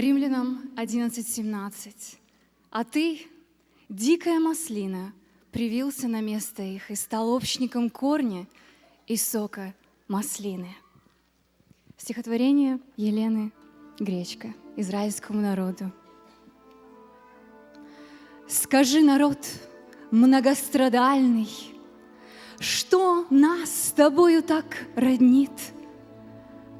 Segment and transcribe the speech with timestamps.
[0.00, 2.16] Римлянам 11.17.
[2.70, 3.20] А ты,
[3.90, 5.12] дикая маслина,
[5.52, 8.46] привился на место их и стал общником корня
[9.06, 9.74] и сока
[10.08, 10.74] маслины.
[11.98, 13.52] Стихотворение Елены
[13.98, 15.92] Гречка израильскому народу.
[18.48, 19.38] Скажи, народ
[20.10, 21.50] многострадальный,
[22.58, 25.52] Что нас с тобою так роднит,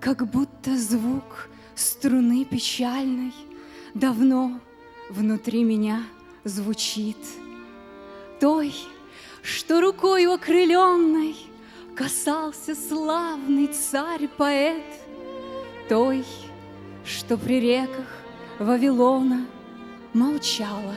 [0.00, 3.32] Как будто звук струны печальной
[3.94, 4.60] Давно
[5.08, 6.04] внутри меня
[6.44, 7.16] звучит.
[8.40, 8.74] Той,
[9.42, 11.36] что рукой окрыленной
[11.96, 14.84] Касался славный царь-поэт,
[15.88, 16.24] Той,
[17.04, 18.06] что при реках
[18.58, 19.46] Вавилона
[20.14, 20.94] Молчала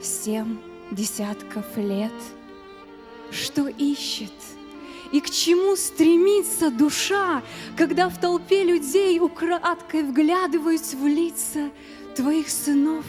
[0.00, 0.58] семь
[0.90, 2.12] десятков лет,
[3.30, 4.32] Что ищет
[5.12, 7.42] и к чему стремится душа,
[7.76, 11.70] Когда в толпе людей украдкой Вглядываюсь в лица
[12.16, 13.04] Твоих сынов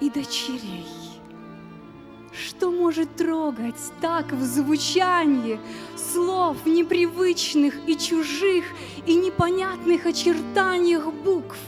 [0.00, 0.86] и дочерей.
[2.32, 5.58] Что может трогать так в звучании
[5.96, 8.64] слов непривычных и чужих
[9.06, 11.58] и непонятных очертаниях букв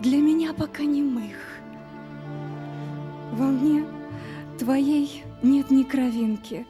[0.00, 1.36] для меня пока немых?
[3.32, 3.84] Во мне
[4.58, 6.66] твоей нет ни кровинки.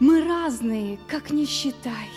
[0.00, 2.08] Мы разные, как не считай.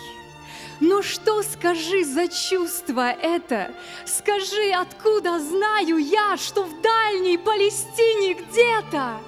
[0.80, 3.74] Но что, скажи, за чувство это?
[4.06, 9.20] Скажи, откуда знаю я, что в дальней Палестине где-то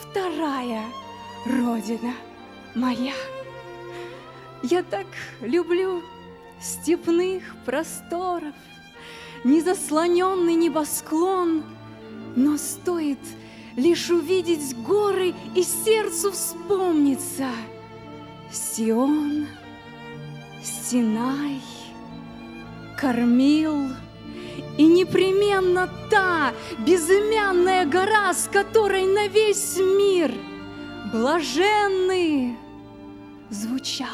[0.00, 0.84] вторая
[1.44, 2.14] родина
[2.76, 3.14] моя?
[4.62, 5.06] Я так
[5.40, 6.02] люблю
[6.60, 8.54] степных просторов,
[9.44, 11.64] Незаслоненный небосклон,
[12.34, 13.20] Но стоит
[13.76, 17.48] лишь увидеть горы И сердцу вспомнится
[18.50, 19.46] Сион—
[20.62, 21.60] Синай,
[22.98, 23.88] кормил,
[24.76, 30.32] и непременно та безымянная гора, с которой на весь мир
[31.12, 32.56] блаженный
[33.50, 34.08] звучала,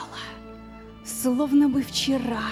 [1.05, 2.49] словно бы вчера.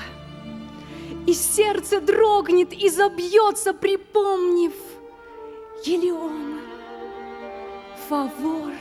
[1.26, 4.72] И сердце дрогнет и забьется, припомнив
[5.84, 6.60] Елеон,
[8.08, 8.72] Фавор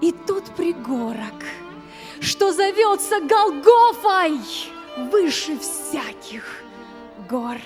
[0.00, 1.34] и тот пригорок—
[2.20, 4.40] что зовется Голгофой
[5.10, 6.62] выше всяких
[7.28, 7.56] гор.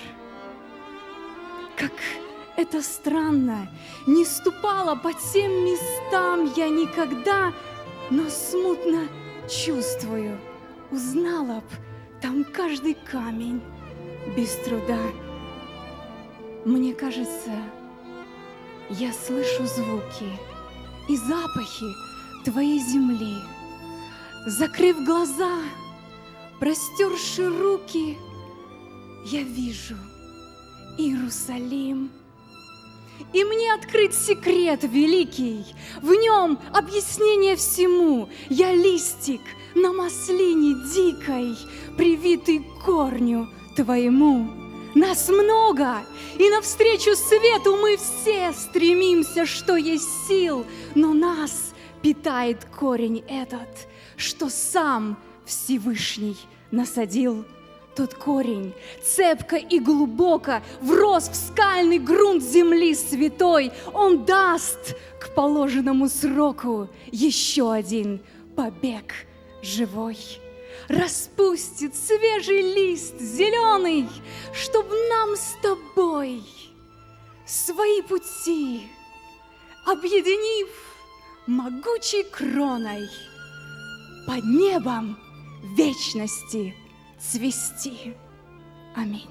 [1.75, 1.91] Как
[2.55, 3.67] это странно,
[4.05, 7.51] не ступала по тем местам я никогда,
[8.11, 9.07] но смутно
[9.49, 10.39] чувствую,
[10.91, 11.63] узнала б
[12.21, 13.61] там каждый камень
[14.37, 14.99] без труда.
[16.63, 17.51] Мне кажется,
[18.89, 20.29] я слышу звуки
[21.09, 22.12] и запахи
[22.43, 23.37] твоей земли.
[24.45, 25.59] Закрыв глаза,
[26.59, 28.17] простерши руки,
[29.25, 29.95] я вижу
[30.97, 32.11] Иерусалим.
[33.31, 35.65] И мне открыт секрет великий,
[36.01, 38.29] в нем объяснение всему.
[38.49, 39.41] Я листик
[39.75, 41.55] на маслине дикой,
[41.97, 44.49] привитый корню твоему.
[44.95, 46.05] Нас много,
[46.37, 51.72] и навстречу свету мы все стремимся, что есть сил, но нас
[52.03, 53.87] питает корень этот,
[54.17, 56.37] что сам Всевышний
[56.69, 57.45] насадил.
[57.95, 63.71] Тот корень цепко и глубоко врос в скальный грунт земли святой.
[63.93, 68.19] Он даст к положенному сроку еще один
[68.55, 69.13] побег
[69.61, 70.17] живой.
[70.89, 74.07] Распустит свежий лист зеленый,
[74.53, 76.43] чтоб нам с тобой
[77.45, 78.87] свои пути,
[79.85, 80.92] объединив,
[81.47, 83.07] могучей кроной
[84.25, 85.17] под небом
[85.75, 86.73] вечности
[87.19, 88.15] цвести.
[88.95, 89.29] Аминь.